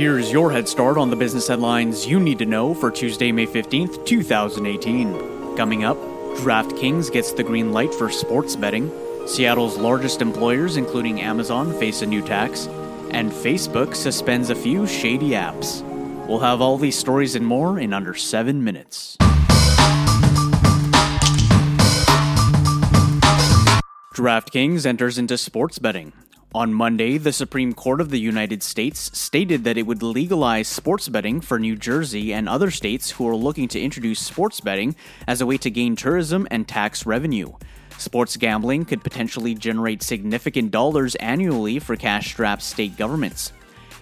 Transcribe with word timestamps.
Here's 0.00 0.32
your 0.32 0.50
head 0.50 0.66
start 0.66 0.96
on 0.96 1.10
the 1.10 1.16
business 1.16 1.46
headlines 1.46 2.06
you 2.06 2.18
need 2.18 2.38
to 2.38 2.46
know 2.46 2.72
for 2.72 2.90
Tuesday, 2.90 3.32
May 3.32 3.46
15th, 3.46 4.06
2018. 4.06 5.56
Coming 5.58 5.84
up, 5.84 5.98
DraftKings 6.38 7.12
gets 7.12 7.34
the 7.34 7.42
green 7.42 7.70
light 7.70 7.92
for 7.92 8.10
sports 8.10 8.56
betting, 8.56 8.90
Seattle's 9.26 9.76
largest 9.76 10.22
employers, 10.22 10.78
including 10.78 11.20
Amazon, 11.20 11.78
face 11.78 12.00
a 12.00 12.06
new 12.06 12.22
tax, 12.22 12.66
and 13.10 13.30
Facebook 13.30 13.94
suspends 13.94 14.48
a 14.48 14.54
few 14.54 14.86
shady 14.86 15.32
apps. 15.32 15.82
We'll 16.26 16.38
have 16.38 16.62
all 16.62 16.78
these 16.78 16.96
stories 16.98 17.34
and 17.34 17.46
more 17.46 17.78
in 17.78 17.92
under 17.92 18.14
seven 18.14 18.64
minutes. 18.64 19.18
DraftKings 24.14 24.86
enters 24.86 25.18
into 25.18 25.36
sports 25.36 25.78
betting. 25.78 26.14
On 26.52 26.74
Monday, 26.74 27.16
the 27.16 27.32
Supreme 27.32 27.72
Court 27.72 28.00
of 28.00 28.10
the 28.10 28.18
United 28.18 28.64
States 28.64 29.16
stated 29.16 29.62
that 29.62 29.78
it 29.78 29.86
would 29.86 30.02
legalize 30.02 30.66
sports 30.66 31.08
betting 31.08 31.40
for 31.40 31.60
New 31.60 31.76
Jersey 31.76 32.32
and 32.34 32.48
other 32.48 32.72
states 32.72 33.08
who 33.12 33.28
are 33.28 33.36
looking 33.36 33.68
to 33.68 33.80
introduce 33.80 34.18
sports 34.18 34.60
betting 34.60 34.96
as 35.28 35.40
a 35.40 35.46
way 35.46 35.58
to 35.58 35.70
gain 35.70 35.94
tourism 35.94 36.48
and 36.50 36.66
tax 36.66 37.06
revenue. 37.06 37.52
Sports 37.98 38.36
gambling 38.36 38.84
could 38.84 39.04
potentially 39.04 39.54
generate 39.54 40.02
significant 40.02 40.72
dollars 40.72 41.14
annually 41.16 41.78
for 41.78 41.94
cash 41.94 42.32
strapped 42.32 42.62
state 42.62 42.96
governments. 42.96 43.52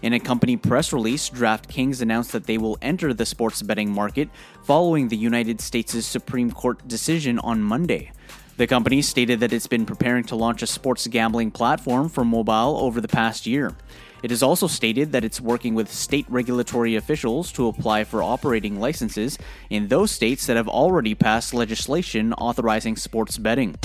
In 0.01 0.15
a 0.15 0.21
company 0.21 0.57
press 0.57 0.91
release, 0.91 1.29
DraftKings 1.29 2.01
announced 2.01 2.33
that 2.33 2.45
they 2.45 2.57
will 2.57 2.79
enter 2.81 3.13
the 3.13 3.27
sports 3.27 3.61
betting 3.61 3.93
market 3.93 4.31
following 4.63 5.09
the 5.09 5.19
United 5.19 5.61
States' 5.61 6.07
Supreme 6.07 6.51
Court 6.51 6.89
decision 6.89 7.39
on 7.41 7.61
Monday. 7.61 8.11
The 8.59 8.67
company 8.67 9.03
stated 9.03 9.39
that 9.39 9.53
it's 9.53 9.69
been 9.69 9.87
preparing 9.87 10.25
to 10.25 10.35
launch 10.35 10.63
a 10.63 10.67
sports 10.67 11.07
gambling 11.07 11.53
platform 11.53 12.09
for 12.09 12.25
mobile 12.25 12.77
over 12.81 13.01
the 13.01 13.07
past 13.07 13.47
year. 13.47 13.77
It 14.21 14.31
has 14.31 14.43
also 14.43 14.67
stated 14.67 15.13
that 15.13 15.23
it's 15.23 15.41
working 15.41 15.77
with 15.77 15.93
state 15.93 16.27
regulatory 16.29 16.97
officials 16.97 17.53
to 17.53 17.69
apply 17.69 18.03
for 18.03 18.21
operating 18.21 18.81
licenses 18.81 19.39
in 19.71 19.87
those 19.87 20.11
states 20.11 20.47
that 20.47 20.57
have 20.57 20.67
already 20.67 21.15
passed 21.15 21.55
legislation 21.55 22.33
authorizing 22.33 22.97
sports 22.97 23.39
betting. 23.39 23.77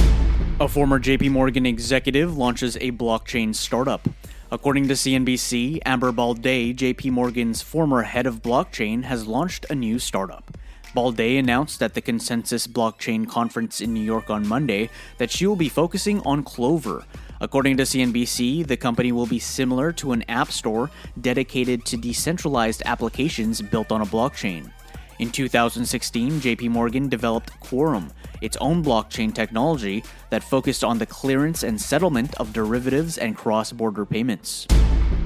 A 0.60 0.68
former 0.68 1.00
JP 1.00 1.30
Morgan 1.30 1.68
executive 1.68 2.36
launches 2.36 2.76
a 2.78 2.94
blockchain 2.94 3.54
startup. 3.54 4.10
According 4.52 4.88
to 4.88 4.96
CNBC, 4.96 5.82
Amber 5.86 6.12
Baldet, 6.12 6.78
JP 6.78 7.12
Morgan's 7.12 7.62
former 7.62 8.02
head 8.02 8.26
of 8.26 8.42
blockchain, 8.42 9.04
has 9.04 9.28
launched 9.28 9.68
a 9.70 9.76
new 9.76 10.00
startup. 10.00 10.53
Baldet 10.96 11.40
announced 11.40 11.82
at 11.82 11.96
the 11.96 12.02
Consensus 12.02 12.68
Blockchain 12.68 13.28
Conference 13.28 13.82
in 13.82 13.94
New 13.94 14.04
York 14.04 14.30
on 14.30 14.48
Monday 14.48 14.92
that 15.18 15.32
she 15.32 15.48
will 15.48 15.56
be 15.56 15.70
focusing 15.70 16.22
on 16.22 16.44
Clovyr. 16.44 17.04
According 17.42 17.78
to 17.78 17.84
CNBC, 17.84 18.68
the 18.68 18.78
company 18.78 19.12
will 19.12 19.26
be 19.26 19.40
similar 19.40 19.92
to 19.94 20.12
an 20.12 20.24
app 20.30 20.52
store 20.52 20.92
dedicated 21.20 21.84
to 21.86 21.98
decentralized 21.98 22.84
applications 22.86 23.60
built 23.60 23.92
on 23.92 24.02
a 24.02 24.06
blockchain. 24.06 24.72
In 25.18 25.32
2016, 25.32 26.34
JP 26.34 26.70
Morgan 26.70 27.10
developed 27.10 27.60
Quorum, 27.60 28.12
its 28.42 28.58
own 28.58 28.84
blockchain 28.84 29.34
technology 29.34 30.04
that 30.30 30.44
focused 30.44 30.84
on 30.84 31.00
the 31.00 31.06
clearance 31.06 31.64
and 31.64 31.82
settlement 31.82 32.36
of 32.36 32.54
derivatives 32.54 33.18
and 33.18 33.36
cross 33.36 33.72
border 33.72 34.06
payments. 34.06 34.68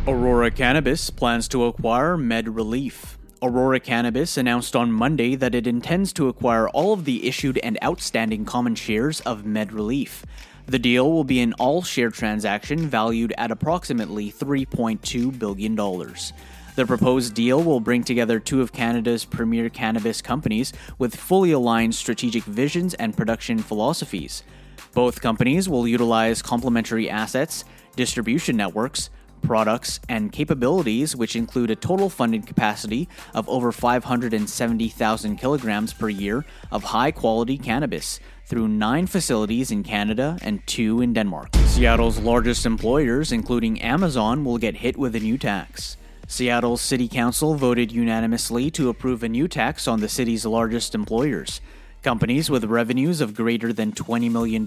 Aurora 0.07 0.49
Cannabis 0.49 1.09
plans 1.09 1.49
to 1.49 1.65
acquire 1.65 2.15
MedReleaf. 2.15 3.16
Aurora 3.41 3.79
Cannabis 3.79 4.37
announced 4.37 4.75
on 4.75 4.91
Monday 4.91 5.35
that 5.35 5.53
it 5.53 5.67
intends 5.67 6.11
to 6.13 6.27
acquire 6.27 6.67
all 6.69 6.93
of 6.93 7.05
the 7.05 7.27
issued 7.27 7.59
and 7.59 7.77
outstanding 7.83 8.45
common 8.45 8.73
shares 8.73 9.21
of 9.21 9.43
MedReleaf. 9.43 10.23
The 10.65 10.79
deal 10.79 11.11
will 11.11 11.23
be 11.23 11.39
an 11.41 11.53
all 11.53 11.83
share 11.83 12.09
transaction 12.09 12.87
valued 12.87 13.33
at 13.37 13.51
approximately 13.51 14.31
$3.2 14.31 15.37
billion. 15.37 15.75
The 15.75 16.85
proposed 16.85 17.33
deal 17.35 17.63
will 17.63 17.79
bring 17.79 18.03
together 18.03 18.39
two 18.39 18.61
of 18.61 18.73
Canada's 18.73 19.23
premier 19.23 19.69
cannabis 19.69 20.21
companies 20.21 20.73
with 20.97 21.15
fully 21.15 21.51
aligned 21.51 21.95
strategic 21.95 22.43
visions 22.43 22.95
and 22.95 23.15
production 23.15 23.59
philosophies. 23.59 24.43
Both 24.93 25.21
companies 25.21 25.69
will 25.69 25.87
utilize 25.87 26.41
complementary 26.41 27.09
assets, 27.09 27.65
distribution 27.95 28.57
networks, 28.57 29.09
products, 29.41 29.99
and 30.09 30.31
capabilities, 30.31 31.15
which 31.15 31.35
include 31.35 31.71
a 31.71 31.75
total 31.75 32.09
funded 32.09 32.45
capacity 32.45 33.07
of 33.33 33.47
over 33.49 33.71
570,000 33.71 35.37
kilograms 35.37 35.93
per 35.93 36.09
year 36.09 36.45
of 36.71 36.83
high 36.83 37.11
quality 37.11 37.57
cannabis 37.57 38.19
through 38.45 38.67
nine 38.67 39.07
facilities 39.07 39.71
in 39.71 39.83
Canada 39.83 40.37
and 40.41 40.65
two 40.67 41.01
in 41.01 41.13
Denmark. 41.13 41.55
Seattle's 41.65 42.19
largest 42.19 42.65
employers, 42.65 43.31
including 43.31 43.81
Amazon, 43.81 44.45
will 44.45 44.57
get 44.57 44.77
hit 44.77 44.97
with 44.97 45.15
a 45.15 45.19
new 45.19 45.37
tax. 45.37 45.97
Seattle's 46.27 46.81
City 46.81 47.07
Council 47.07 47.55
voted 47.55 47.91
unanimously 47.91 48.69
to 48.71 48.89
approve 48.89 49.23
a 49.23 49.29
new 49.29 49.47
tax 49.47 49.87
on 49.87 50.01
the 50.01 50.09
city's 50.09 50.45
largest 50.45 50.93
employers. 50.93 51.61
Companies 52.07 52.49
with 52.49 52.63
revenues 52.63 53.19
of 53.19 53.35
greater 53.35 53.73
than 53.73 53.91
$20 53.91 54.31
million 54.31 54.65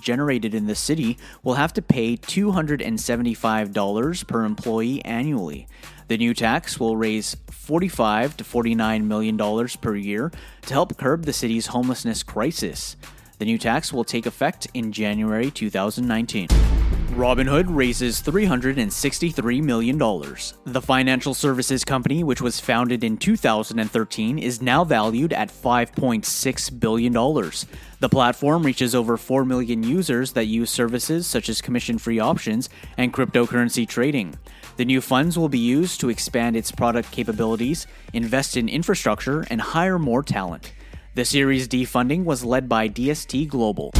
generated 0.00 0.56
in 0.56 0.66
the 0.66 0.74
city 0.74 1.16
will 1.44 1.54
have 1.54 1.72
to 1.74 1.82
pay 1.82 2.16
$275 2.16 4.26
per 4.26 4.44
employee 4.44 5.04
annually. 5.04 5.68
The 6.08 6.18
new 6.18 6.34
tax 6.34 6.80
will 6.80 6.96
raise 6.96 7.36
45 7.48 8.38
to 8.38 8.42
$49 8.42 9.04
million 9.04 9.38
per 9.80 9.94
year 9.94 10.32
to 10.62 10.72
help 10.72 10.98
curb 10.98 11.26
the 11.26 11.32
city's 11.32 11.68
homelessness 11.68 12.24
crisis. 12.24 12.96
The 13.38 13.44
new 13.44 13.56
tax 13.56 13.92
will 13.92 14.02
take 14.02 14.26
effect 14.26 14.66
in 14.74 14.90
January 14.90 15.52
2019. 15.52 16.48
Robinhood 17.10 17.66
raises 17.68 18.22
$363 18.22 19.62
million. 19.62 19.98
The 19.98 20.80
financial 20.80 21.34
services 21.34 21.84
company, 21.84 22.22
which 22.22 22.40
was 22.40 22.60
founded 22.60 23.02
in 23.02 23.16
2013, 23.16 24.38
is 24.38 24.62
now 24.62 24.84
valued 24.84 25.32
at 25.32 25.48
$5.6 25.48 26.80
billion. 26.80 27.12
The 27.12 28.08
platform 28.08 28.62
reaches 28.62 28.94
over 28.94 29.16
4 29.16 29.44
million 29.44 29.82
users 29.82 30.32
that 30.32 30.44
use 30.44 30.70
services 30.70 31.26
such 31.26 31.48
as 31.48 31.60
commission 31.60 31.98
free 31.98 32.20
options 32.20 32.68
and 32.96 33.12
cryptocurrency 33.12 33.88
trading. 33.88 34.38
The 34.76 34.84
new 34.84 35.00
funds 35.00 35.36
will 35.36 35.48
be 35.48 35.58
used 35.58 36.00
to 36.00 36.10
expand 36.10 36.56
its 36.56 36.70
product 36.70 37.10
capabilities, 37.10 37.88
invest 38.12 38.56
in 38.56 38.68
infrastructure, 38.68 39.44
and 39.50 39.60
hire 39.60 39.98
more 39.98 40.22
talent. 40.22 40.72
The 41.16 41.24
Series 41.24 41.66
D 41.66 41.84
funding 41.84 42.24
was 42.24 42.44
led 42.44 42.68
by 42.68 42.88
DST 42.88 43.48
Global. 43.48 43.92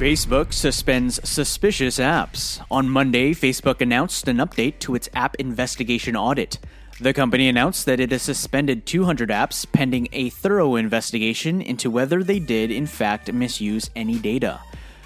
Facebook 0.00 0.52
suspends 0.52 1.20
suspicious 1.28 1.98
apps. 1.98 2.64
On 2.70 2.88
Monday, 2.88 3.34
Facebook 3.34 3.80
announced 3.80 4.28
an 4.28 4.38
update 4.38 4.78
to 4.80 4.94
its 4.94 5.08
app 5.14 5.34
investigation 5.36 6.16
audit. 6.16 6.58
The 7.00 7.12
company 7.12 7.48
announced 7.48 7.86
that 7.86 8.00
it 8.00 8.10
has 8.10 8.22
suspended 8.22 8.86
200 8.86 9.30
apps 9.30 9.70
pending 9.70 10.08
a 10.12 10.30
thorough 10.30 10.76
investigation 10.76 11.62
into 11.62 11.90
whether 11.90 12.22
they 12.22 12.38
did, 12.38 12.70
in 12.70 12.86
fact, 12.86 13.32
misuse 13.32 13.90
any 13.96 14.18
data. 14.18 14.60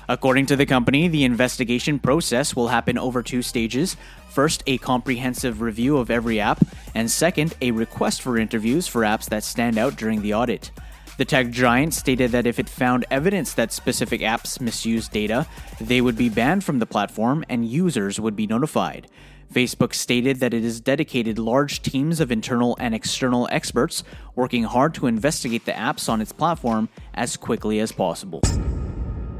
According 0.08 0.46
to 0.46 0.56
the 0.56 0.66
company, 0.66 1.08
the 1.08 1.24
investigation 1.24 1.98
process 1.98 2.54
will 2.54 2.68
happen 2.68 2.98
over 2.98 3.22
two 3.22 3.42
stages. 3.42 3.96
First, 4.28 4.62
a 4.66 4.78
comprehensive 4.78 5.60
review 5.60 5.96
of 5.96 6.10
every 6.10 6.40
app, 6.40 6.64
and 6.94 7.10
second, 7.10 7.54
a 7.62 7.70
request 7.70 8.20
for 8.20 8.36
interviews 8.36 8.86
for 8.86 9.02
apps 9.02 9.28
that 9.30 9.44
stand 9.44 9.78
out 9.78 9.96
during 9.96 10.20
the 10.20 10.34
audit. 10.34 10.70
The 11.16 11.24
tech 11.24 11.50
giant 11.50 11.94
stated 11.94 12.32
that 12.32 12.46
if 12.46 12.58
it 12.58 12.68
found 12.68 13.04
evidence 13.08 13.54
that 13.54 13.72
specific 13.72 14.20
apps 14.20 14.60
misuse 14.60 15.06
data, 15.06 15.46
they 15.80 16.00
would 16.00 16.16
be 16.16 16.28
banned 16.28 16.64
from 16.64 16.80
the 16.80 16.86
platform 16.86 17.44
and 17.48 17.64
users 17.64 18.18
would 18.18 18.34
be 18.34 18.48
notified. 18.48 19.06
Facebook 19.52 19.94
stated 19.94 20.40
that 20.40 20.52
it 20.52 20.64
has 20.64 20.80
dedicated 20.80 21.38
large 21.38 21.82
teams 21.82 22.18
of 22.18 22.32
internal 22.32 22.76
and 22.80 22.94
external 22.94 23.46
experts 23.52 24.02
working 24.34 24.64
hard 24.64 24.94
to 24.94 25.06
investigate 25.06 25.64
the 25.64 25.72
apps 25.72 26.08
on 26.08 26.20
its 26.20 26.32
platform 26.32 26.88
as 27.14 27.36
quickly 27.36 27.78
as 27.78 27.92
possible. 27.92 28.40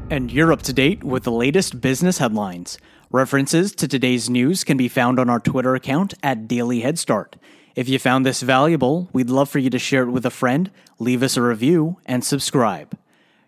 And 0.09 0.31
you're 0.31 0.53
up 0.53 0.61
to 0.63 0.73
date 0.73 1.03
with 1.03 1.23
the 1.23 1.31
latest 1.31 1.81
business 1.81 2.19
headlines. 2.19 2.77
References 3.11 3.73
to 3.75 3.87
today's 3.87 4.29
news 4.29 4.63
can 4.63 4.77
be 4.77 4.87
found 4.87 5.19
on 5.19 5.29
our 5.29 5.39
Twitter 5.39 5.75
account 5.75 6.13
at 6.23 6.47
Daily 6.47 6.79
Head 6.81 6.97
Start. 6.97 7.35
If 7.75 7.89
you 7.89 7.99
found 7.99 8.25
this 8.25 8.41
valuable, 8.41 9.09
we'd 9.11 9.29
love 9.29 9.49
for 9.49 9.59
you 9.59 9.69
to 9.69 9.77
share 9.77 10.03
it 10.03 10.11
with 10.11 10.25
a 10.25 10.29
friend, 10.29 10.71
leave 10.97 11.21
us 11.21 11.35
a 11.35 11.41
review, 11.41 11.97
and 12.05 12.23
subscribe. 12.23 12.97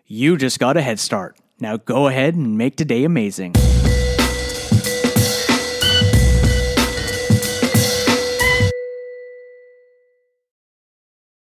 You 0.06 0.36
just 0.36 0.58
got 0.58 0.76
a 0.76 0.82
head 0.82 1.00
start. 1.00 1.38
Now 1.58 1.78
go 1.78 2.08
ahead 2.08 2.34
and 2.34 2.58
make 2.58 2.76
today 2.76 3.04
amazing. 3.04 3.54